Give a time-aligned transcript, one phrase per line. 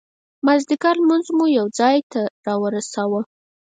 [0.45, 3.21] مازدیګر لمونځ مو یو ځای ته را ورساوه.